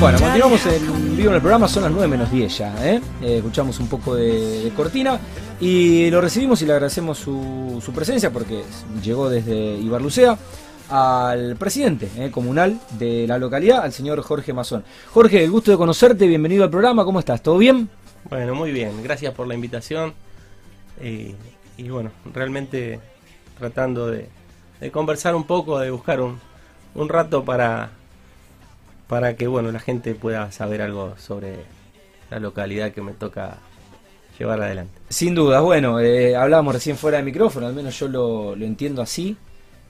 [0.00, 3.00] Bueno, continuamos en vivo en el programa, son las 9 menos 10 ya, ¿eh?
[3.20, 5.18] Eh, escuchamos un poco de, cortina
[5.60, 8.62] y lo recibimos y le agradecemos su, su presencia porque
[9.02, 10.38] llegó desde Ibarlucea
[10.88, 14.84] al presidente eh, comunal de la localidad, al señor Jorge Mazón.
[15.12, 17.42] Jorge, el gusto de conocerte, bienvenido al programa, ¿cómo estás?
[17.42, 17.90] ¿Todo bien?
[18.30, 20.14] Bueno, muy bien, gracias por la invitación.
[21.02, 23.00] Y, bueno, realmente
[23.58, 24.28] tratando de,
[24.92, 27.97] conversar un poco, de buscar un rato para,
[29.08, 31.54] para que bueno la gente pueda saber algo sobre
[32.30, 33.58] la localidad que me toca
[34.38, 34.92] llevar adelante.
[35.08, 39.02] Sin duda, bueno, eh, hablábamos recién fuera de micrófono, al menos yo lo, lo entiendo
[39.02, 39.36] así.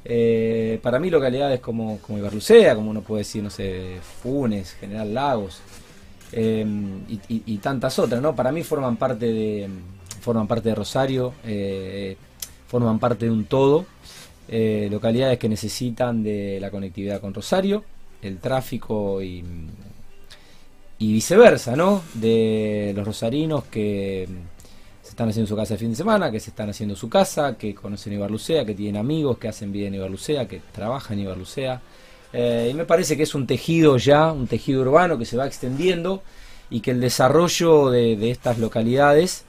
[0.05, 5.13] Eh, para mí localidades como, como Ibarlucea, como uno puede decir, no sé, Funes, General
[5.13, 5.61] Lagos
[6.33, 6.65] eh,
[7.09, 8.35] y, y- tantas otras, ¿no?
[8.35, 9.69] Para mí forman parte de,
[10.21, 12.17] forman parte de Rosario, eh,
[12.69, 13.85] forman parte de un todo.
[14.51, 17.85] Localidades que necesitan de la conectividad con Rosario,
[18.23, 19.45] el tráfico y,
[20.99, 22.03] y viceversa, ¿no?
[22.15, 24.29] De los rosarinos que
[25.03, 27.57] se están haciendo su casa el fin de semana, que se están haciendo su casa,
[27.57, 31.81] que conocen Ibarlucea, que tienen amigos, que hacen vida en Ibarlucea, que trabajan en Ibarlucea.
[32.33, 35.47] Eh, y me parece que es un tejido ya, un tejido urbano que se va
[35.47, 36.23] extendiendo
[36.69, 39.45] y que el desarrollo de, estas localidades,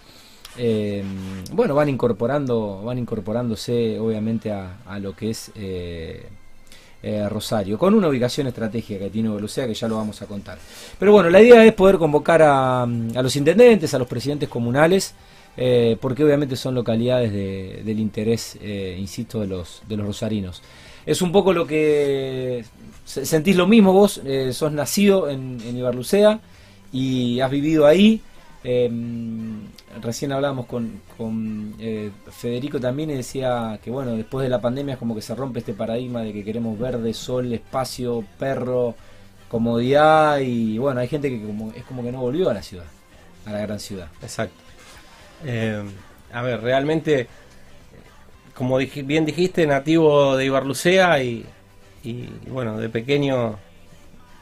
[0.58, 1.04] eh,
[1.52, 6.26] bueno, van incorporando, van incorporándose obviamente a, a lo que es eh,
[7.02, 10.58] eh, Rosario, con una ubicación estratégica que tiene Ibarlucea que ya lo vamos a contar.
[11.00, 15.14] Pero bueno, la idea es poder convocar a, los intendentes, a los presidentes comunales,
[15.58, 20.62] eh, porque obviamente son localidades de- del interés, eh, insisto, de los, de los rosarinos.
[21.06, 22.64] Es un poco lo que
[23.06, 26.40] se- sentís lo mismo vos, sos nacido en, en Ibarlucea
[26.92, 28.22] y has vivido ahí.
[28.64, 28.92] Eh,
[30.02, 35.00] recién hablábamos con, eh, Federico también y decía que bueno, después de la pandemia es
[35.00, 38.96] como que se rompe este paradigma de que queremos verde, sol, espacio, perro,
[39.50, 42.86] comodidad y bueno, hay gente que como, es como que no volvió a la ciudad,
[43.46, 44.08] a la gran ciudad.
[44.22, 44.56] Exacto.
[45.46, 45.82] Eh,
[46.32, 47.28] a ver, realmente,
[48.54, 51.46] como bien dijiste, nativo de Ibarlucea y,
[52.48, 53.58] bueno, de pequeño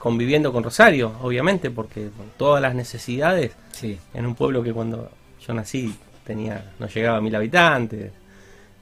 [0.08, 5.10] conviviendo con Rosario, obviamente, porque con todas las necesidades Sí, en un pueblo que cuando
[5.46, 5.94] yo nací
[6.26, 8.12] tenía no llegaba a mil habitantes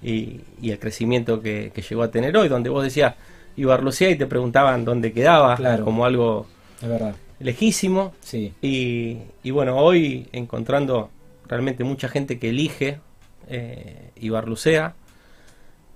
[0.02, 3.14] y, y el crecimiento que, que llegó a tener hoy, donde vos decías
[3.58, 5.84] Ibarlucea y te preguntaban dónde quedaba, Claro.
[5.86, 6.46] como algo
[6.82, 7.16] es verdad.
[7.40, 8.14] lejísimo.
[8.22, 11.10] Sí, Y, y bueno, hoy encontrando
[11.48, 13.00] realmente mucha gente que elige
[13.48, 14.94] eh, Ibarlucea,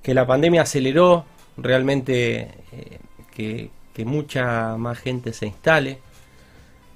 [0.03, 1.25] que la pandemia aceleró
[1.57, 2.99] realmente eh,
[3.35, 3.69] que,
[3.99, 5.99] que mucha más gente se instale.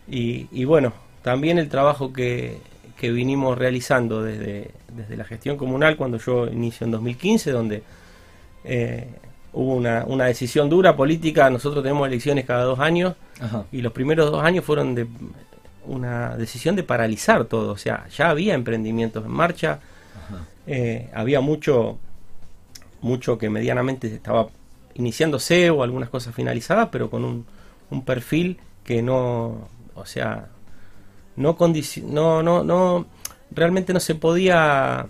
[0.07, 2.59] Y, y bueno, también el trabajo que,
[2.97, 7.83] que vinimos realizando desde, desde la gestión comunal cuando yo inicio en 2015, donde
[8.63, 9.09] eh,
[9.51, 13.91] hubo una, una decisión dura política, nosotros tenemos elecciones cada dos años, ajá, y los
[13.91, 15.05] primeros dos años fueron de
[15.85, 19.79] una decisión de paralizar todo, o sea, ya había emprendimientos en marcha,
[20.67, 21.97] eh, había mucho,
[23.01, 24.47] mucho que medianamente estaba
[24.95, 27.45] iniciándose o algunas cosas finalizadas, pero con un,
[27.89, 30.47] un perfil que no, o sea,
[31.35, 33.05] no, condici- no, no, no,
[33.51, 35.07] realmente no se podía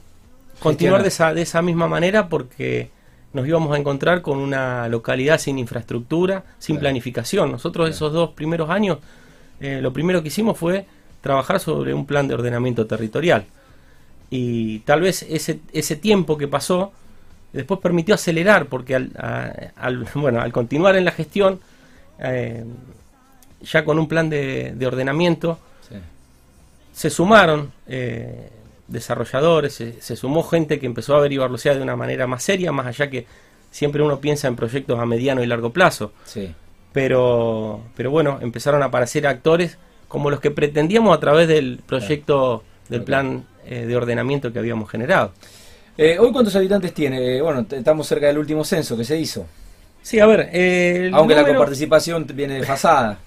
[0.59, 2.89] continuar de esa, de esa misma manera porque
[3.33, 6.81] nos íbamos a encontrar con una localidad sin infraestructura, sin Claro.
[6.81, 7.51] planificación.
[7.51, 7.95] Nosotros Claro.
[7.95, 8.99] esos dos primeros años,
[9.59, 10.85] eh, lo primero que hicimos fue
[11.21, 13.45] trabajar sobre un plan de ordenamiento territorial.
[14.29, 16.91] Y tal vez ese, ese tiempo que pasó
[17.53, 21.59] después permitió acelerar, porque al, a- al- bueno, al continuar en la gestión,
[22.19, 22.63] eh,
[23.61, 25.95] ya con un plan de, de ordenamiento, Sí.
[26.93, 28.49] se sumaron eh,
[28.87, 32.71] desarrolladores, se, se sumó gente que empezó a ver Ibarlucea de una manera más seria,
[32.71, 33.25] más allá que
[33.71, 36.11] siempre uno piensa en proyectos a mediano y largo plazo.
[36.25, 36.53] Sí,
[36.93, 39.77] Pero, pero bueno, empezaron a aparecer actores
[40.07, 44.89] como los que pretendíamos a través del proyecto del plan eh, de ordenamiento que habíamos
[44.91, 45.31] generado.
[45.97, 47.37] Eh, ¿Hoy cuántos habitantes tiene?
[47.37, 49.45] Eh, Bueno, estamos cerca del último censo que se hizo.
[50.01, 53.19] Sí, a ver, eh, Aunque la coparticipación viene desfasada.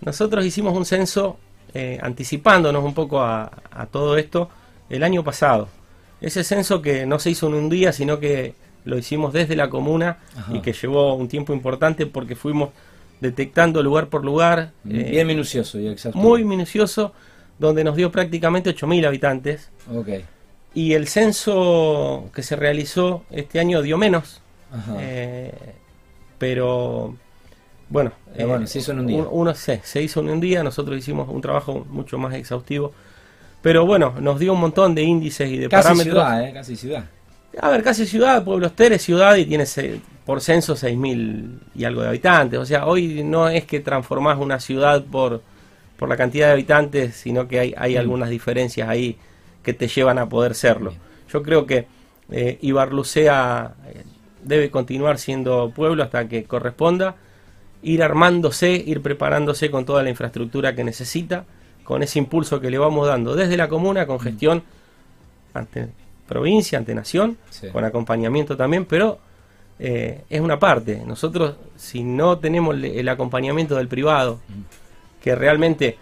[0.00, 1.38] Nosotros hicimos un censo
[1.74, 4.48] eh, anticipándonos un poco a, a todo esto
[4.90, 5.68] el año pasado.
[6.20, 8.54] Ese censo que no se hizo en un día, sino que
[8.84, 10.56] lo hicimos desde la comuna Ajá.
[10.56, 12.70] y que llevó un tiempo importante porque fuimos
[13.20, 16.18] detectando lugar por lugar, eh, Bien minucioso y exacto.
[16.18, 17.12] muy minucioso,
[17.58, 19.70] donde nos dio prácticamente 8.000 habitantes.
[19.94, 20.08] Ok.
[20.76, 24.94] Y el censo que se realizó este año dio menos, Ajá.
[25.00, 25.52] eh,
[26.36, 27.16] pero
[27.88, 29.24] bueno, Eh, bueno, se hizo en un día.
[29.30, 32.92] Uno, se, se hizo en un día, nosotros hicimos un trabajo mucho más exhaustivo,
[33.62, 36.12] pero bueno, nos dio un montón de índices y de Casi parámetros.
[36.14, 36.52] ciudad, ¿eh?
[36.52, 37.04] Casi ciudad.
[37.58, 39.64] A ver, casi ciudad, Pueblo Ester es ciudad y tiene
[40.26, 42.58] por censo 6.000 y algo de habitantes.
[42.60, 45.40] O sea, hoy no es que transformás una ciudad por,
[45.96, 47.98] por la cantidad de habitantes, sino que hay, hay mm.
[47.98, 49.16] algunas diferencias ahí
[49.66, 50.94] que te llevan a poder serlo.
[51.28, 51.88] Yo creo que
[52.30, 54.04] eh, Ibarlucea eh,
[54.44, 57.16] debe continuar siendo pueblo hasta que corresponda,
[57.82, 61.46] ir armándose, ir preparándose con toda la infraestructura que necesita,
[61.82, 64.20] con ese impulso que le vamos dando desde la comuna, con mm.
[64.20, 64.62] gestión
[65.52, 65.88] ante
[66.28, 67.36] provincia, ante nación,
[67.72, 69.18] con acompañamiento también, pero
[69.80, 71.02] eh, es una parte.
[71.04, 75.22] Nosotros, si no tenemos el acompañamiento del privado, mm.
[75.24, 75.98] que realmente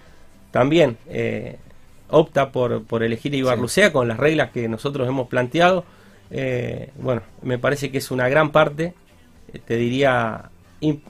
[0.50, 1.56] también eh,
[2.08, 5.84] opta por, por elegir Ibarlucea con las reglas que nosotros hemos planteado,
[6.30, 8.94] eh, bueno, me parece que es una gran parte,
[9.66, 10.50] te diría,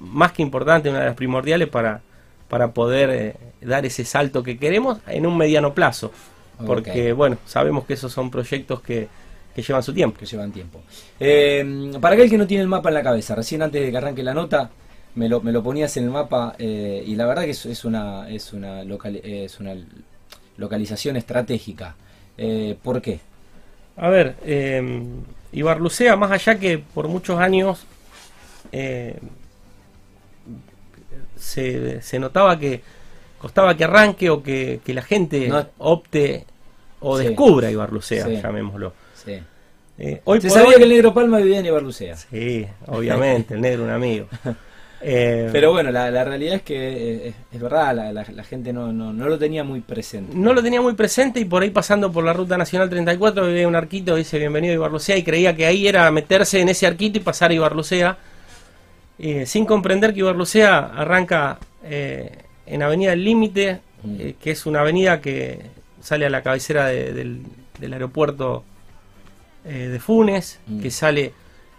[0.00, 2.02] más que importante, una de las primordiales para,
[2.49, 6.12] para poder dar ese salto que queremos en un mediano plazo.
[6.67, 9.08] Porque, bueno, sabemos que esos son proyectos que,
[9.55, 10.19] que llevan su tiempo.
[10.19, 10.82] Que llevan tiempo.
[11.19, 13.97] Eh, para aquel que no tiene el mapa en la cabeza, recién antes de que
[13.97, 14.70] arranque la nota,
[15.14, 17.85] me lo, me lo ponías en el mapa eh, y la verdad que es, es
[17.85, 19.76] una, es, una es una
[20.56, 21.97] localización estratégica.
[22.37, 23.21] Eh, ¿Por qué?
[23.97, 24.37] A ver,
[25.53, 27.87] Ibarlucea, más allá que por muchos años
[31.37, 32.83] se, se notaba que
[33.45, 36.47] costaba que arranque o que, la gente opte
[37.00, 38.95] o descubra Ibarlucea, llamémoslo.
[39.99, 42.17] Eh, hoy Se sabía que el negro Palma vivía en Ibarlucea.
[42.17, 44.29] Sí, obviamente, el negro un amigo.
[45.06, 49.39] Eh, Pero bueno, la, realidad es que eh, es, verdad, la, gente no, no, lo
[49.39, 50.35] tenía muy presente.
[50.35, 53.69] No lo tenía muy presente y por ahí pasando por la Ruta Nacional 34 veía
[53.69, 57.19] un arquito, dice bienvenido a Ibarlucea y creía que ahí era meterse en ese arquito
[57.19, 58.17] y pasar a Ibarlucea,
[59.45, 64.17] sin comprender que Ibarlucea arranca en Avenida del Límite, mm.
[64.41, 65.61] que es una avenida que
[66.00, 67.43] sale a la cabecera del,
[67.79, 68.65] del aeropuerto
[69.65, 70.81] eh, de Funes, mm.
[70.81, 71.33] que sale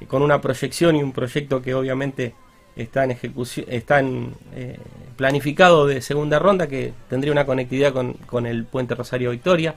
[0.07, 2.33] con una proyección y un proyecto que obviamente
[2.75, 4.77] está en ejecución, está eh,
[5.15, 9.75] planificado de segunda ronda, que tendría una conectividad con, el puente Rosario Victoria,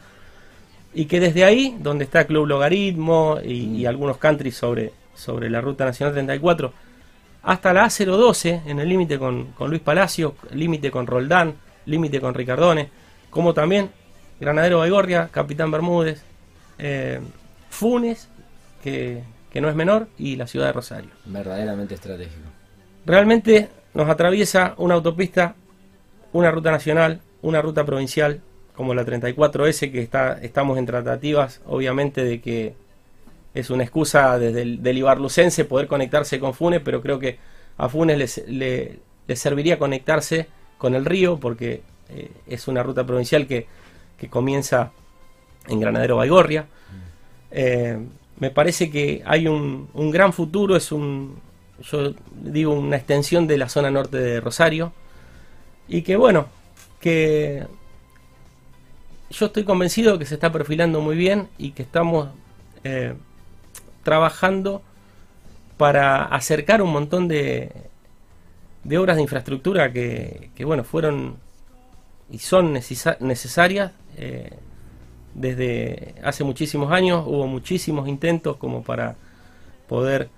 [0.94, 5.84] y que desde ahí, donde está Club Logaritmo y, algunos countries sobre, sobre la Ruta
[5.84, 6.72] Nacional 34,
[7.42, 11.54] hasta la A012, en el límite con, con, Luis Palacio, límite con Roldán,
[11.86, 12.90] límite con Ricardone,
[13.30, 13.90] como también
[14.40, 16.22] Granadero Baigorria, Capitán Bermúdez,
[16.78, 17.20] eh,
[17.70, 18.28] Funes,
[18.82, 19.22] que,
[19.54, 21.10] no es menor, y la ciudad de Rosario.
[21.24, 22.48] Verdaderamente estratégico.
[23.08, 25.54] Realmente nos atraviesa una autopista,
[26.34, 28.42] una ruta nacional, una ruta provincial,
[28.76, 32.74] como la 34S, que está, estamos en tratativas, obviamente, de que
[33.54, 37.38] es una excusa desde el del Ibarlucense poder conectarse con Funes, pero creo que
[37.78, 38.98] a Funes le,
[39.34, 40.46] serviría conectarse
[40.76, 43.66] con el río, porque eh, es una ruta provincial que,
[44.18, 44.92] que comienza
[45.66, 46.66] en Granadero Baigorria.
[47.50, 47.98] Eh,
[48.38, 51.40] me parece que hay un, gran futuro, es un,
[51.82, 54.92] yo digo, una extensión de la zona norte de Rosario.
[55.88, 56.46] Y que bueno,
[57.00, 57.66] que
[59.30, 62.28] yo estoy convencido que se está perfilando muy bien y que estamos
[62.84, 63.14] eh,
[64.02, 64.82] trabajando
[65.76, 67.72] para acercar un montón de,
[68.84, 71.36] de obras de infraestructura que, que bueno, fueron
[72.30, 73.92] y son necesarias.
[74.16, 74.50] Eh,
[75.34, 79.16] desde hace muchísimos años hubo muchísimos intentos como para
[79.86, 80.30] poder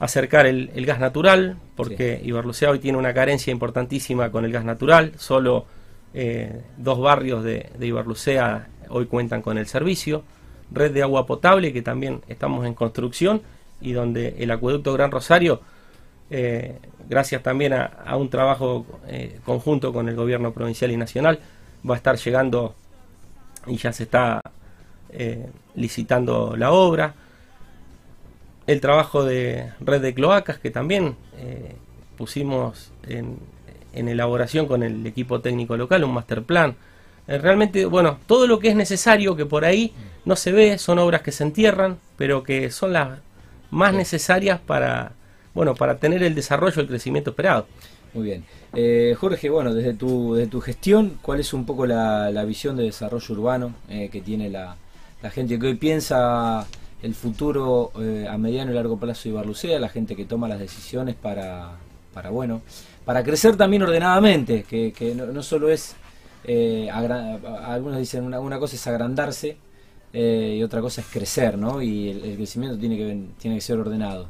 [0.00, 2.64] acercar el, gas natural, porque sí.
[2.64, 5.66] hoy tiene una carencia importantísima con el gas natural, solo
[6.14, 10.24] eh, dos barrios de, de hoy cuentan con el servicio,
[10.72, 13.42] red de agua potable que también estamos en construcción
[13.80, 15.60] y donde el acueducto Gran Rosario,
[16.30, 21.40] eh, gracias también a, un trabajo eh, conjunto con el gobierno provincial y nacional,
[21.88, 22.74] va a estar llegando
[23.66, 24.40] y ya se está
[25.74, 27.14] licitando la obra.
[28.66, 31.74] El trabajo de red de cloacas que también eh,
[32.16, 33.38] pusimos en,
[33.92, 36.76] elaboración con el equipo técnico local, un master plan.
[37.26, 39.92] Eh, realmente, bueno, todo lo que es necesario, que por ahí
[40.24, 43.18] no se ve, son obras que se entierran, pero que son las
[43.70, 45.12] más necesarias para,
[45.54, 47.66] bueno, para tener el desarrollo, el crecimiento esperado.
[48.12, 48.44] Muy bien.
[48.74, 52.84] Eh, Jorge, bueno, desde tu, desde tu gestión, ¿cuál es un poco la, visión de
[52.84, 54.76] desarrollo urbano eh, que tiene la,
[55.32, 56.66] gente que hoy piensa
[57.02, 60.58] el futuro eh, a mediano y largo plazo de Ibarlucea, la gente que toma las
[60.58, 61.72] decisiones para,
[62.12, 62.62] para bueno,
[63.04, 65.96] para crecer también ordenadamente, que, que no, solo es,
[66.92, 69.56] algunos dicen una, una, cosa es agrandarse
[70.12, 71.80] y otra cosa es crecer, ¿no?
[71.80, 74.28] Y el, crecimiento tiene que, tiene que ser ordenado.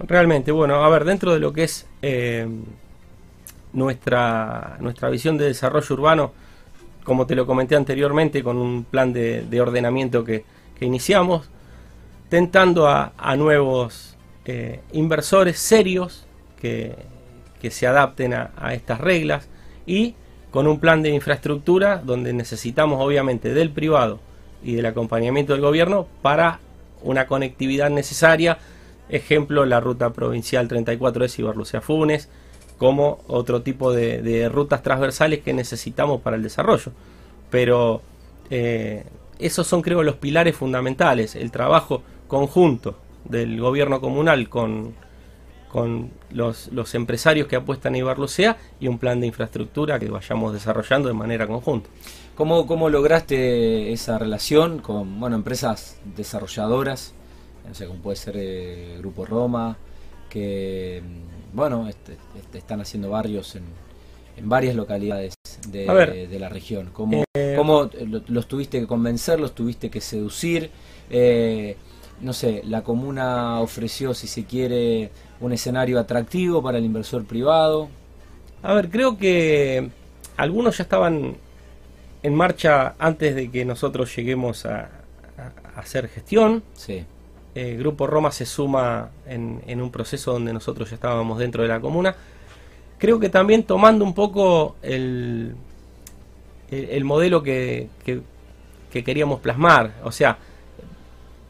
[0.00, 1.86] Realmente, bueno, a ver, dentro de lo que es
[3.72, 6.32] nuestra, nuestra visión de desarrollo urbano,
[7.04, 10.44] como te lo comenté anteriormente, con un plan de, ordenamiento que,
[10.80, 11.48] iniciamos,
[12.28, 16.26] tentando a, nuevos eh, inversores serios
[16.60, 16.94] que,
[17.70, 19.48] se adapten a, estas reglas
[19.86, 20.14] y
[20.50, 24.20] con un plan de infraestructura donde necesitamos obviamente del privado
[24.62, 26.60] y del acompañamiento del gobierno para
[27.02, 28.58] una conectividad necesaria,
[29.08, 32.28] ejemplo la ruta provincial 34 de Ciberlucea Funes,
[32.78, 36.92] como otro tipo de, rutas transversales que necesitamos para el desarrollo.
[37.50, 38.02] Pero
[38.50, 39.04] eh,
[39.38, 44.94] esos son creo los pilares fundamentales, el trabajo conjunto del gobierno comunal con,
[45.68, 50.52] con los, los, empresarios que apuestan a Ibarlucea y un plan de infraestructura que vayamos
[50.52, 51.88] desarrollando de manera conjunta.
[52.34, 57.14] ¿Cómo, cómo lograste esa relación con bueno, empresas desarrolladoras?
[57.66, 59.76] No sé, como puede ser eh, Grupo Roma,
[60.30, 61.02] que
[61.52, 63.64] bueno, este, este, están haciendo barrios en,
[64.36, 65.34] en varias localidades
[65.68, 66.90] de, la región.
[66.92, 67.90] ¿Cómo, eh, cómo
[68.28, 70.70] los tuviste que convencer, los tuviste que seducir?
[71.10, 71.76] Eh,
[72.20, 75.10] no sé, la comuna ofreció, si se quiere,
[75.40, 77.88] un escenario atractivo para el inversor privado.
[78.62, 79.90] A ver, creo que
[80.36, 81.36] algunos ya estaban
[82.22, 84.90] en marcha antes de que nosotros lleguemos a,
[85.76, 86.62] hacer gestión.
[86.74, 87.04] Sí.
[87.54, 91.80] El Grupo Roma se suma en, un proceso donde nosotros ya estábamos dentro de la
[91.80, 92.14] comuna.
[92.98, 95.54] Creo que también tomando un poco el,
[96.70, 98.22] el, modelo que, que,
[99.04, 99.94] queríamos plasmar.
[100.02, 100.36] O sea,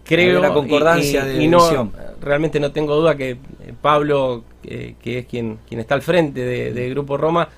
[0.09, 3.39] creo la concordancia y, de no, realmente no tengo duda que eh,
[3.81, 7.49] Pablo, que es quien, quien está al frente de, Grupo Roma,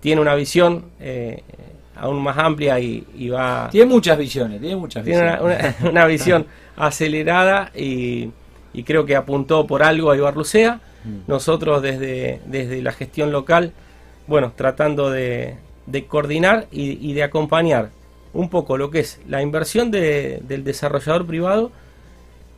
[0.00, 1.42] tiene una visión eh,
[1.96, 3.68] aún más amplia y, va...
[3.70, 5.40] Tiene muchas visiones, tiene muchas visiones.
[5.40, 8.30] Una, una, visión acelerada y,
[8.84, 10.80] creo que apuntó por algo a Ibarlucea.
[11.28, 13.72] Nosotros desde, desde la gestión local,
[14.26, 15.56] bueno, tratando de,
[16.08, 17.90] coordinar y, de acompañar
[18.32, 21.70] un poco lo que es la inversión del desarrollador privado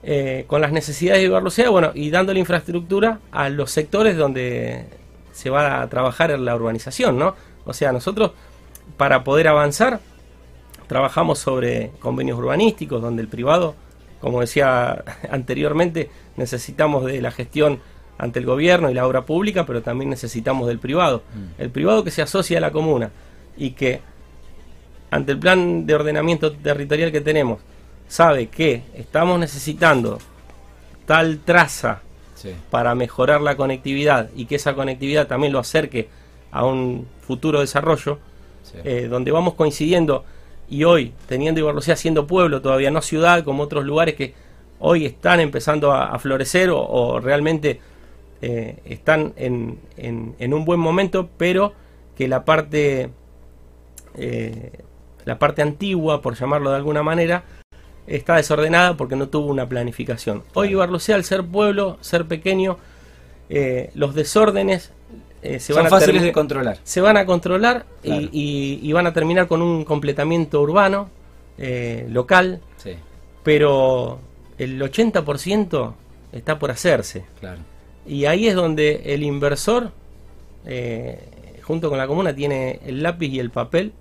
[0.03, 4.87] eh, con las necesidades de Ibarlucea, bueno, y dando la infraestructura a los sectores donde
[5.33, 7.35] se va a trabajar en la urbanización, ¿no?
[7.65, 8.33] O sea, nosotros
[8.97, 10.01] para poder avanzar,
[10.87, 13.75] trabajamos sobre convenios urbanísticos, donde el privado,
[14.21, 17.81] como decía anteriormente, necesitamos de la gestión
[18.19, 21.23] ante el gobierno y la obra pública, pero también necesitamos del privado.
[21.35, 21.63] Mm.
[21.63, 23.11] El privado que se asocia a la comuna
[23.57, 24.01] y que
[25.11, 27.61] ante el plan de ordenamiento territorial que tenemos,
[28.09, 30.19] sabe que estamos necesitando
[31.07, 32.01] tal traza
[32.71, 36.09] para mejorar la conectividad y que esa conectividad también lo acerque
[36.51, 38.19] a un futuro desarrollo,
[38.85, 40.25] eh, donde vamos coincidiendo
[40.71, 44.35] y hoy, teniendo Ibarlucea siendo pueblo, todavía no ciudad, como otros lugares que
[44.81, 47.81] hoy están empezando a, florecer o, realmente
[48.43, 51.73] eh, están en, en, un buen momento, pero
[52.17, 53.11] que la parte,
[54.15, 54.73] eh,
[55.25, 57.45] la parte antigua, por llamarlo de alguna manera,
[58.09, 60.43] está desordenada porque no tuvo una planificación.
[60.55, 62.79] Hoy Ibarlucea, al ser pueblo, ser pequeño,
[63.95, 64.93] los desórdenes
[65.43, 66.79] eh, se Son van fáciles de controlar.
[66.83, 71.09] Se van a controlar y, van a terminar con un completamiento urbano,
[71.59, 72.61] eh, local,
[73.43, 74.19] pero
[74.59, 75.95] el 80%
[76.33, 77.25] está por hacerse.
[78.07, 79.93] Y ahí es donde el inversor,
[80.65, 83.93] eh, junto con la comuna, tiene el lápiz y el papel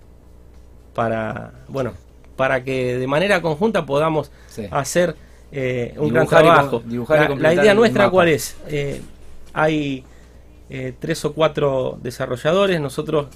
[0.96, 1.94] para, bueno,
[2.38, 4.32] para que de manera conjunta podamos
[4.72, 5.15] hacer
[5.98, 6.82] un gran trabajo.
[7.38, 8.56] la, idea nuestra, ¿cuál es?
[9.53, 10.06] hay
[10.70, 12.79] eh, tres o cuatro desarrolladores.
[12.79, 13.27] Nosotros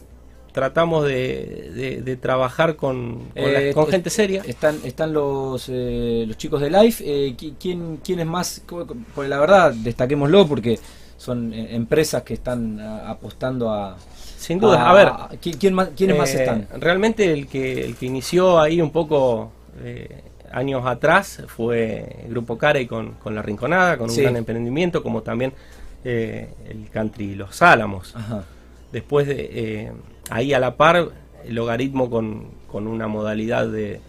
[0.52, 4.44] tratamos de, trabajar con, eh, gente seria.
[4.46, 7.36] Están, están los, eh, los chicos de Life.
[7.60, 8.62] ¿quién, ¿Quién es más?
[9.16, 10.80] Pues la verdad, destaquémoslo porque
[11.18, 13.98] son empresas que están apostando a.
[14.42, 15.40] Sin duda, a, ver.
[15.40, 16.68] ¿quién, más, ¿Quiénes más están?
[16.78, 19.52] Realmente el que, el que inició ahí un poco.
[20.52, 25.22] años atrás fue el Grupo Carey con, con La Rinconada, con un gran emprendimiento, como
[25.22, 25.54] también
[26.04, 28.16] eh, el country Los Álamos.
[28.92, 29.92] Después, de, eh,
[30.30, 31.10] ahí a la par,
[31.46, 34.02] el logaritmo con, con una modalidad de,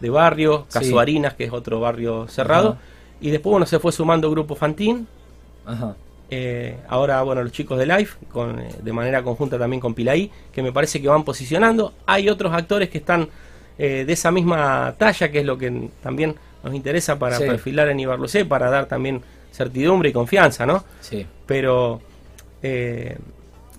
[0.00, 2.76] de barrio, Casuarinas, que es otro barrio cerrado.
[3.20, 5.06] Y después, bueno, se fue sumando Grupo Fantín.
[6.34, 10.62] Eh, ahora, bueno, los chicos de Life, con, de manera conjunta también con Pilaí, que
[10.62, 11.92] me parece que van posicionando.
[12.06, 13.28] Hay otros actores que están
[13.78, 18.44] de esa misma talla, que es lo que también nos interesa para perfilar en Ibarlucé,
[18.44, 19.22] para dar también
[19.52, 20.84] certidumbre y confianza, ¿no?
[21.00, 21.26] Sí.
[21.46, 22.00] Pero
[22.62, 23.16] eh,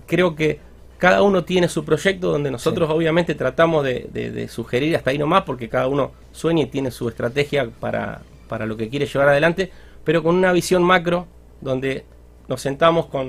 [0.06, 0.60] creo que
[0.98, 5.68] cada uno tiene su proyecto donde nosotros obviamente tratamos de, sugerir hasta ahí nomás porque
[5.68, 9.70] cada uno sueña y tiene su estrategia para, para lo que quiere llevar adelante,
[10.04, 11.26] pero con una visión macro
[11.60, 12.04] donde
[12.48, 13.28] nos sentamos con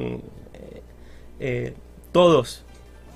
[0.53, 0.81] eh,
[1.39, 1.74] eh,
[2.12, 2.63] todos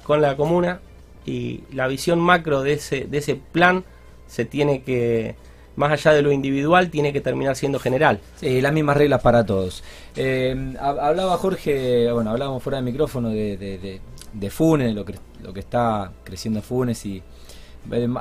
[0.04, 0.80] con la comuna
[1.26, 3.84] y la visión macro de ese, de ese plan
[4.28, 5.36] se tiene que
[5.76, 8.20] más allá de lo individual, tiene que terminar siendo general.
[8.36, 9.82] Sí, las mismas reglas para todos.
[10.16, 14.02] Eh, hablaba Jorge, bueno, hablábamos fuera del micrófono de, de,
[14.34, 17.24] de, Funes, lo que, lo que está creciendo Funes y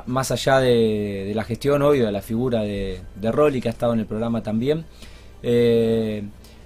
[0.05, 3.91] más allá de, la gestión, obvio, de la figura de, de Rolly, que ha estado
[3.91, 4.85] en el programa también.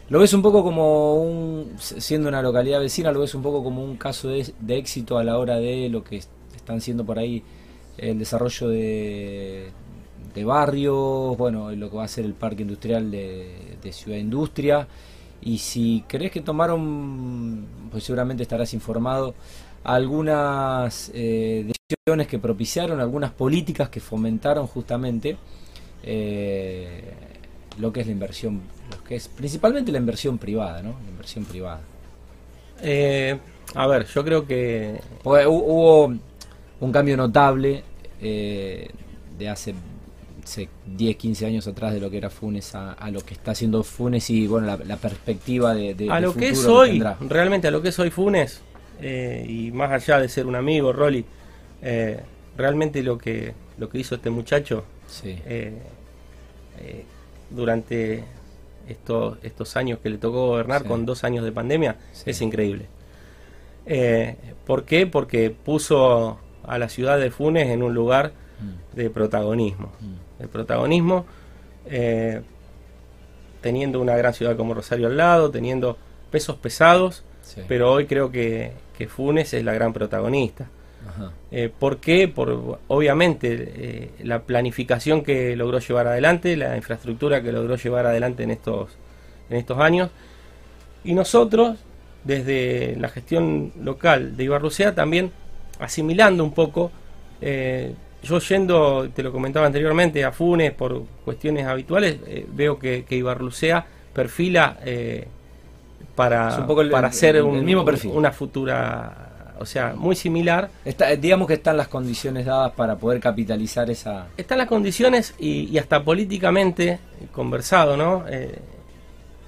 [0.10, 3.84] Lo ves un poco como un, siendo una localidad vecina, lo ves un poco como
[3.84, 6.18] un caso de, éxito a la hora de lo que
[6.56, 7.44] están siendo por ahí
[7.98, 9.70] el desarrollo de,
[10.34, 14.88] de barrios, bueno, lo que va a ser el parque industrial de, Ciudad Industria.
[15.42, 19.36] Y si crees que tomaron, pues seguramente estarás informado,
[19.84, 25.38] algunas eh, decisiones que propiciaron, algunas políticas que fomentaron justamente
[26.02, 27.33] eh,
[27.80, 28.62] lo que es la inversión,
[28.92, 30.96] lo que es principalmente la inversión privada, ¿no?
[31.04, 31.82] La inversión privada.
[32.82, 33.38] Eh,
[33.76, 35.00] a ver, yo creo que...
[35.24, 36.14] hubo
[36.80, 37.84] un cambio notable
[38.20, 39.74] de hace
[40.86, 44.30] 10, 15 años atrás de lo que era Funes a, lo que está haciendo Funes
[44.30, 48.00] y bueno, la, perspectiva de, A lo que es hoy, realmente a lo que es
[48.00, 48.62] hoy Funes,
[49.02, 51.26] eh, y más allá de ser un amigo, Rolly,
[51.82, 52.20] eh,
[52.58, 54.86] realmente lo que, lo que hizo este muchacho
[55.24, 55.74] eh,
[57.50, 58.24] durante
[58.88, 62.88] estos, estos años que le tocó gobernar con dos años de pandemia es increíble.
[64.66, 65.08] ¿Por qué?
[65.08, 68.96] Porque puso a la ciudad de Funes en un lugar mm.
[68.96, 69.92] de protagonismo.
[70.00, 71.26] Mm el protagonismo,
[71.86, 72.42] eh,
[73.62, 75.98] teniendo una gran ciudad como Rosario al lado, teniendo
[76.32, 77.24] pesos pesados,
[77.68, 80.70] pero hoy creo que, que, Funes es la gran protagonista.
[81.52, 82.28] Eh, ¿Por qué?
[82.28, 88.44] Por, obviamente, eh, la planificación que logró llevar adelante, la infraestructura que logró llevar adelante
[88.44, 88.90] en estos,
[89.50, 90.10] en estos años.
[91.04, 91.78] Y nosotros,
[92.24, 95.32] desde la gestión local de Ibarrucea, también
[95.80, 96.92] asimilando un poco
[98.24, 103.18] yo yendo, te lo comentaba anteriormente, a Funes por cuestiones habituales, eh, veo que, que
[103.18, 105.28] Ibarlucea perfila eh,
[106.16, 108.12] para, para hacer un, mismo perfil.
[108.14, 110.70] una futura, o sea, muy similar.
[110.86, 114.28] Está, digamos que están las condiciones dadas para poder capitalizar esa...
[114.38, 117.00] Están las condiciones y, hasta políticamente
[117.32, 118.26] conversado, ¿no?
[118.30, 118.60] Eh,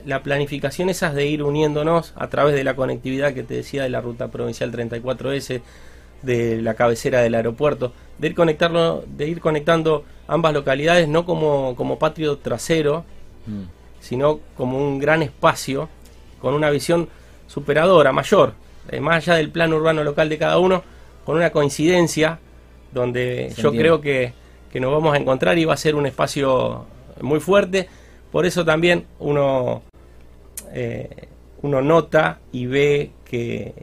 [0.06, 3.90] la planificación esas de ir uniéndonos a través de la conectividad que te decía de
[3.90, 5.62] la ruta provincial 34S,
[6.22, 11.76] de la cabecera del aeropuerto, de ir conectarlo, de ir conectando ambas localidades no como,
[11.76, 13.04] como patio trasero,
[13.46, 13.64] mm.
[14.00, 15.90] sino como un gran espacio
[16.40, 17.10] con una visión
[17.48, 18.54] superadora, mayor,
[18.90, 20.84] eh, más allá del plano urbano local de cada uno,
[21.26, 22.40] con una coincidencia
[22.94, 24.34] donde yo creo que,
[24.72, 26.86] que nos vamos a encontrar y va a ser un espacio
[27.22, 27.88] muy fuerte.
[28.32, 29.82] Por eso también uno,
[30.74, 31.28] eh,
[31.62, 33.74] uno nota y ve que,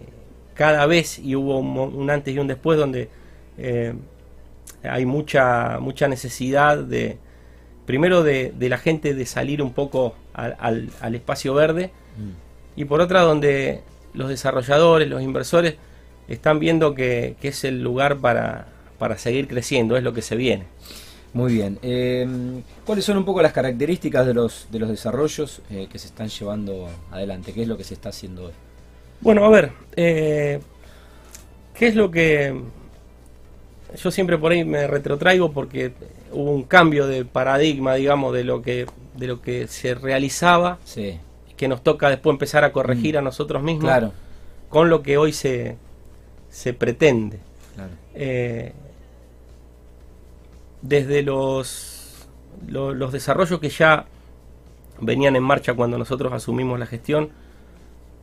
[0.54, 3.08] cada vez y hubo un, antes y un después donde
[3.58, 3.94] eh,
[4.82, 7.18] hay mucha mucha necesidad de
[7.86, 12.80] primero de, la gente de salir un poco al, al, espacio verde mm.
[12.80, 13.80] y por otra donde
[14.14, 15.76] los desarrolladores los inversores
[16.28, 18.66] están viendo que, es el lugar para,
[18.98, 20.66] para seguir creciendo es lo que se viene
[21.34, 21.78] muy bien.
[21.82, 22.26] Eh,
[22.84, 26.28] ¿Cuáles son un poco las características de los, de los desarrollos eh, que se están
[26.28, 27.52] llevando adelante?
[27.52, 28.52] ¿Qué es lo que se está haciendo hoy?
[29.20, 30.60] Bueno, a ver, eh,
[31.74, 32.60] ¿qué es lo que
[33.96, 35.92] yo siempre por ahí me retrotraigo porque
[36.32, 41.18] hubo un cambio de paradigma, digamos, de lo que de lo que se realizaba, sí.
[41.62, 43.18] Que nos toca después empezar a corregir mm.
[43.18, 44.12] a nosotros mismos, claro.
[44.68, 45.76] con lo que hoy se,
[46.50, 47.38] se pretende.
[48.16, 48.72] Eh,
[50.80, 52.26] desde los,
[52.66, 54.06] los desarrollos que ya
[55.00, 57.30] venían en marcha cuando nosotros asumimos la gestión,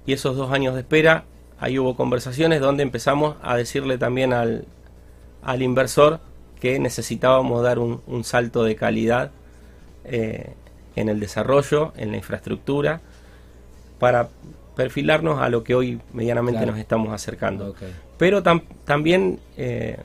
[0.06, 1.24] y esos dos años de espera,
[1.62, 4.66] ahí hubo conversaciones donde empezamos a decirle también al,
[5.44, 6.20] al inversor
[6.60, 9.32] que necesitábamos dar un, salto de calidad
[10.04, 10.56] eh,
[10.98, 13.00] en el desarrollo, en la infraestructura,
[14.00, 14.30] para
[14.76, 17.76] perfilarnos a lo que hoy medianamente nos estamos acercando.
[18.18, 19.98] Pero también eh,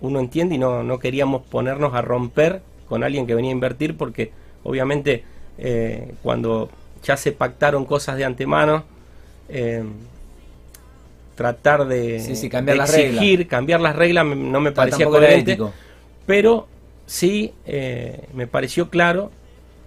[0.00, 3.96] uno entiende y no, no queríamos ponernos a romper con alguien que venía a invertir
[3.96, 4.32] porque
[4.62, 5.24] obviamente
[5.58, 6.70] eh, cuando
[7.02, 8.84] ya se pactaron cosas de antemano,
[9.48, 9.82] eh,
[11.34, 15.58] tratar de, cambiar las exigir, cambiar las reglas no me parecía coherente,
[16.26, 16.66] pero
[17.06, 19.30] sí eh, me pareció claro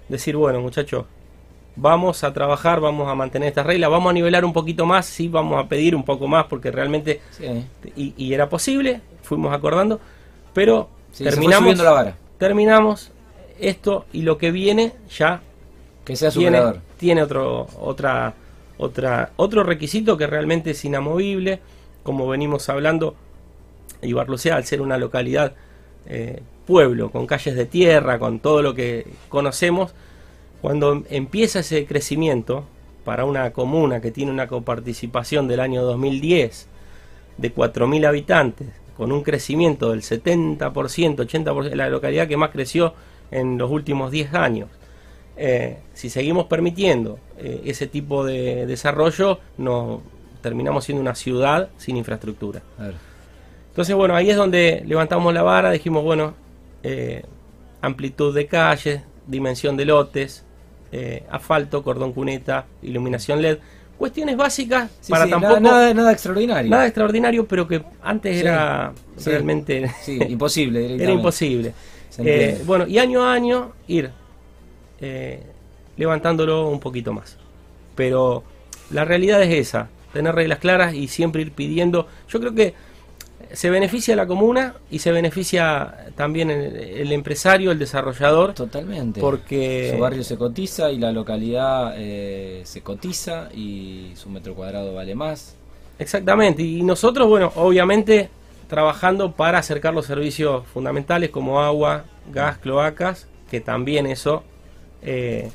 [0.08, 1.06] decir, bueno muchachos,
[1.76, 5.28] vamos a trabajar, vamos a mantener estas reglas, vamos a nivelar un poquito más, sí,
[5.28, 7.22] vamos a pedir un poco más porque realmente,
[7.96, 10.00] y, era posible, fuimos acordando,
[10.54, 12.16] pero terminamos, la vara.
[12.38, 13.12] terminamos
[13.60, 15.42] esto y lo que viene ya
[16.04, 16.62] que sea tiene,
[16.98, 18.34] tiene otro, otra
[18.82, 21.60] otra, otro requisito que realmente es inamovible,
[22.02, 23.16] como venimos hablando,
[24.02, 25.54] Ibarlucea al ser una localidad
[26.08, 29.94] eh, pueblo, con calles de tierra, con todo lo que conocemos,
[30.62, 32.66] cuando empieza ese crecimiento
[33.04, 36.68] para una comuna que tiene una coparticipación del año 2010
[37.38, 40.60] de 4.000 habitantes, con un crecimiento del 70%,
[41.16, 42.94] 80%, la localidad que más creció
[43.32, 44.70] en los últimos 10 años.
[45.38, 50.02] Eh, si seguimos permitiendo eh, ese tipo de desarrollo, nos
[50.42, 52.62] terminamos siendo una ciudad sin infraestructura.
[53.70, 56.36] Entonces, bueno, ahí es donde levantamos la vara, dijimos, bueno,
[56.84, 57.24] eh,
[57.82, 60.46] amplitud de calles, dimensión de lotes,
[61.30, 63.58] asfalto, cordón cuneta, iluminación LED.
[63.98, 65.60] Cuestiones básicas para tampoco.
[65.60, 66.72] Nada, nada, extraordinario.
[66.72, 69.92] Nada extraordinario, pero que antes era realmente.
[70.28, 70.96] imposible.
[70.96, 71.74] era imposible.
[72.66, 74.10] bueno, y año a año ir
[75.00, 75.44] eh,
[75.98, 77.38] levantándolo un poquito más.
[77.96, 78.44] Pero
[78.90, 82.08] la realidad es esa, tener reglas claras y siempre ir pidiendo.
[82.30, 82.74] Yo creo que
[83.54, 88.54] se beneficia la comuna y se beneficia también el, empresario, el desarrollador.
[88.54, 89.20] Totalmente.
[89.20, 94.94] Porque su barrio se cotiza y la localidad eh, se cotiza y su metro cuadrado
[94.94, 95.56] vale más.
[96.00, 96.64] Exactamente.
[96.64, 98.30] Y nosotros, bueno, obviamente
[98.68, 104.44] trabajando para acercar los servicios fundamentales como agua, gas, cloacas, que también eso
[105.02, 105.52] eh,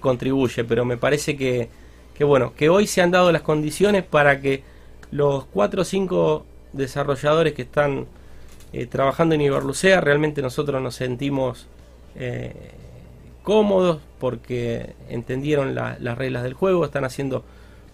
[0.00, 1.68] contribuye, pero me parece que,
[2.16, 4.62] que, bueno, que hoy se han dado las condiciones para que
[5.10, 8.06] los cuatro o cinco desarrolladores que están
[8.72, 11.66] eh, trabajando en Iberlucea, realmente nosotros nos sentimos
[12.16, 12.52] eh,
[13.42, 17.44] cómodos porque entendieron las reglas del juego, están haciendo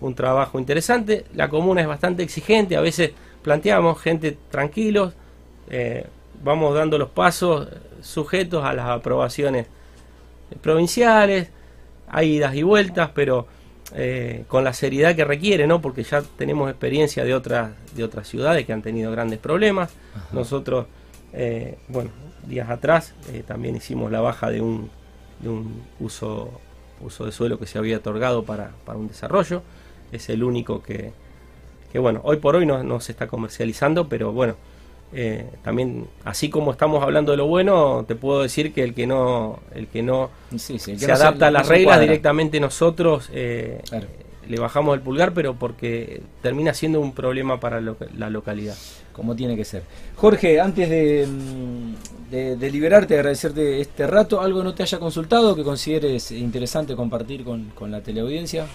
[0.00, 3.12] un trabajo interesante, la comuna es bastante exigente, a veces
[3.42, 5.14] planteamos gente tranquilos,
[6.42, 7.68] vamos dando los pasos
[8.00, 9.66] sujetos a las aprobaciones
[10.60, 11.48] provinciales,
[12.08, 13.46] hay idas y vueltas, pero
[13.94, 15.80] eh, con la seriedad que requiere, ¿no?
[15.80, 19.90] Porque ya tenemos experiencia de otras, de otras ciudades que han tenido grandes problemas.
[20.32, 20.86] Nosotros,
[21.32, 22.10] eh, bueno,
[22.46, 24.90] días atrás eh, también hicimos la baja de un,
[25.40, 26.60] de un uso,
[27.00, 29.62] uso de suelo que se había otorgado para, para un desarrollo.
[30.12, 31.12] Es el único que,
[31.92, 34.56] que bueno, hoy por hoy no, no se está comercializando, pero bueno,
[35.12, 39.06] eh, también así como estamos hablando de lo bueno te puedo decir que el que
[39.06, 43.82] no el que no se adapta a las reglas directamente nosotros eh,
[44.48, 48.76] le bajamos el pulgar pero porque termina siendo un problema para la localidad.
[49.12, 49.82] Como tiene que ser.
[50.16, 51.94] Jorge antes de, mm,
[52.30, 57.70] de, liberarte agradecerte este rato algo no te haya consultado que consideres interesante compartir con,
[57.70, 58.66] con la teleaudiencia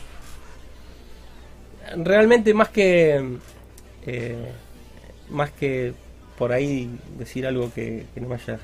[1.98, 3.38] realmente más que
[4.06, 4.52] eh,
[5.30, 5.93] más que
[6.38, 8.60] por ahí decir algo que, no me hayas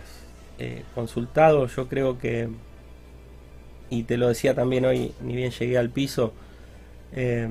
[0.59, 1.67] eh, consultado.
[1.67, 2.49] Yo creo que,
[3.89, 6.33] y te lo decía también hoy, ni bien llegué al piso,
[7.13, 7.49] eh,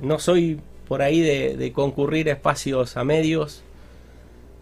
[0.00, 3.62] no soy por ahí de, concurrir a espacios a medios,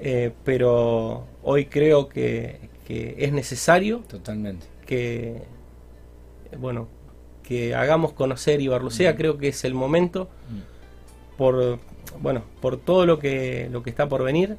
[0.01, 4.03] eh, pero hoy creo que, es necesario.
[4.07, 4.67] Totalmente.
[4.85, 5.45] Que,
[6.59, 6.89] bueno,
[7.43, 9.17] que hagamos conocer Ibarlucea, mm.
[9.17, 10.29] creo que es el momento.
[10.51, 11.39] Mm.
[11.39, 11.79] Por,
[12.21, 14.59] bueno, por todo lo que, lo que está por venir,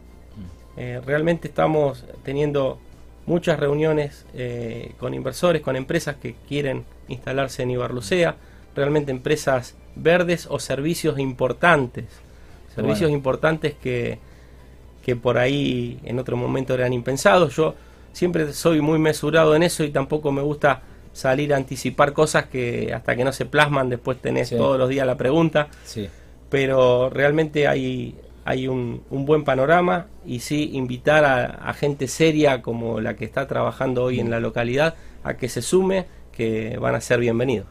[0.77, 2.79] eh, realmente estamos teniendo
[3.25, 8.36] muchas reuniones eh, con inversores, con empresas que quieren instalarse en Ibarlucea,
[8.75, 12.05] realmente empresas verdes o servicios importantes,
[12.75, 14.17] servicios importantes que,
[15.05, 17.55] que por ahí en otro momento eran impensados.
[17.55, 17.75] Yo
[18.12, 20.81] siempre soy muy mesurado en eso y tampoco me gusta
[21.13, 25.05] salir a anticipar cosas que hasta que no se plasman después tenés todos los días
[25.05, 25.67] la pregunta.
[26.49, 33.15] Pero realmente hay, hay un, buen panorama y sí invitar a, gente seria como la
[33.15, 37.19] que está trabajando hoy en la localidad a que se sume, que van a ser
[37.19, 37.67] bienvenidos.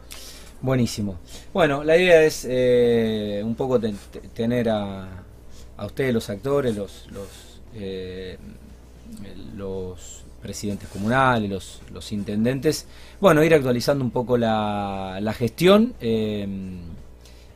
[0.61, 1.19] Buenísimo.
[1.53, 3.79] Bueno, la idea es eh, un poco
[4.33, 5.23] tener a,
[5.77, 8.37] a, ustedes los actores, los, los, eh,
[9.55, 12.87] los presidentes comunales, los, los intendentes,
[13.19, 15.93] bueno, ir actualizando un poco la, la gestión.
[16.01, 16.47] Eh,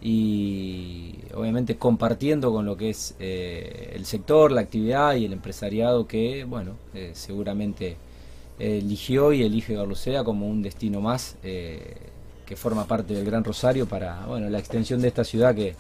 [0.10, 6.08] y obviamente compartiendo con lo que es eh, el sector, la actividad y el empresariado
[6.08, 7.98] que, bueno, eh, seguramente
[8.58, 11.98] eligió y elige Garlucea como un destino más eh,
[12.46, 15.76] que forma parte del Gran Rosario para, bueno, la extensión de esta ciudad que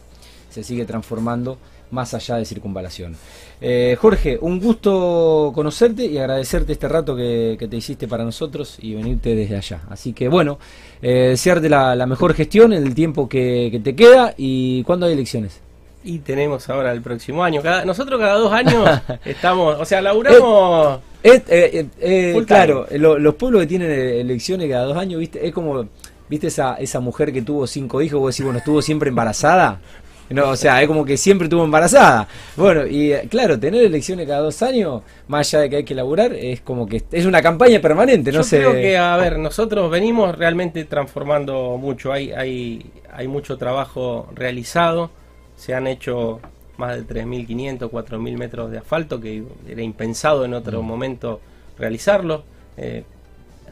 [0.49, 1.57] se sigue transformando
[1.91, 3.15] más allá de circunvalación.
[3.61, 8.95] Eh, Jorge, un gusto conocerte y agradecerte este rato que, te hiciste para nosotros y
[8.95, 9.81] venirte desde allá.
[9.89, 10.59] Así que bueno,
[11.01, 15.61] eh, desearte la, mejor gestión en el tiempo que, te queda y cuándo hay elecciones.
[16.03, 17.61] Y tenemos ahora el próximo año.
[17.61, 18.87] Cada, nosotros cada dos años
[19.25, 20.99] estamos, o sea, laburamos...
[21.23, 25.45] Eh, claro, los pueblos que tienen elecciones cada dos años, ¿viste?
[25.45, 25.85] Es como,
[26.29, 28.21] ¿viste esa, esa mujer que tuvo cinco hijos?
[28.21, 29.81] Vos decís, bueno, estuvo siempre embarazada.
[30.29, 32.27] No, o sea, es como que siempre estuvo embarazada.
[32.55, 35.95] Bueno, y eh, claro, tener elecciones cada dos años, más allá de que hay que
[35.95, 38.57] laburar, es como que es una campaña permanente, no Yo sé.
[38.57, 42.11] creo que, a ver, nosotros venimos realmente transformando mucho.
[42.11, 45.09] Hay, hay, hay mucho trabajo realizado.
[45.55, 46.39] Se han hecho
[46.77, 50.85] más de 3.500, 4.000 metros de asfalto, que era impensado en otro Mm.
[50.85, 51.41] momento
[51.79, 52.43] realizarlo.
[52.77, 53.03] Eh,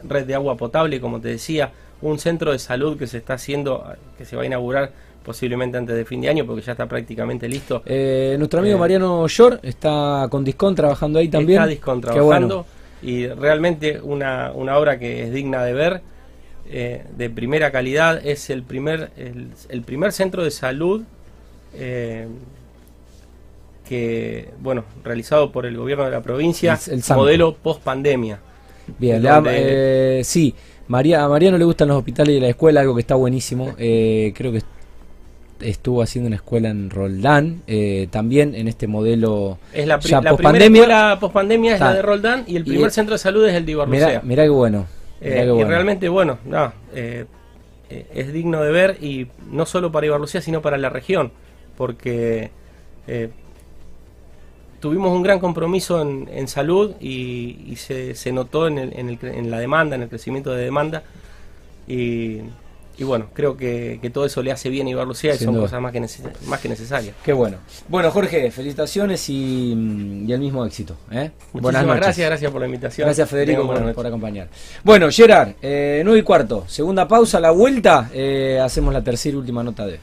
[0.02, 1.70] red de agua potable, como te decía,
[2.02, 3.84] un centro de salud que se está haciendo,
[4.18, 4.90] que se va a inaugurar
[5.26, 7.82] posiblemente antes de fin de año, porque ya está prácticamente listo.
[7.84, 11.58] Eh, nuestro amigo Eh, Mariano Shore está con Discon trabajando ahí también.
[11.58, 12.14] Está Discon bueno.
[12.14, 12.66] trabajando
[13.02, 16.00] y realmente una, una obra que es digna de ver,
[16.70, 18.24] eh, de primera calidad.
[18.24, 21.02] Es el primer, el, el primer centro de salud
[21.74, 22.28] eh,
[23.88, 28.38] que, bueno, realizado por el gobierno de la provincia, El- modelo post pandemia.
[28.98, 30.54] Bien, donde- eh, sí,
[30.88, 33.74] María, a Mariano le gustan los hospitales y la escuela, algo que está buenísimo.
[33.78, 34.58] Eh, creo que
[35.60, 39.58] estuvo haciendo una escuela en Roldán, eh, también en este modelo.
[39.72, 42.62] Es la, Ya la pospandemia- primera escuela post pandemia es la de Roldán y el
[42.66, 44.20] Y- primer centro de salud es el de Mirá, Ibarlucea.
[44.22, 44.86] mirá qué bueno.
[45.20, 47.24] Eh, mirá Y realmente, bueno, no, eh,
[47.88, 51.32] es digno de ver y no solo para Ibarlucea, sino para la región,
[51.76, 52.50] porque
[54.80, 59.08] tuvimos un gran compromiso en, en salud y, y se, se notó en, el- en,
[59.08, 61.02] el en la demanda, en el crecimiento de demanda.
[61.88, 62.40] Y,
[62.98, 65.54] y bueno, creo que, que todo eso le hace bien a Ibarlucea y Sin son
[65.54, 65.64] duda.
[65.64, 67.14] cosas más que, neces- más que necesarias.
[67.24, 67.58] Qué bueno.
[67.88, 70.96] Bueno, Jorge, felicitaciones y, y el mismo éxito.
[71.10, 71.30] ¿eh?
[71.52, 72.00] Muchísimas noches.
[72.02, 73.06] gracias, gracias por la invitación.
[73.06, 74.48] Gracias Federico buenas por, acompañar.
[74.82, 79.38] Bueno, Gerard, eh, 9 y cuarto, segunda pausa, la vuelta, eh, hacemos la tercera y
[79.38, 79.98] última nota de.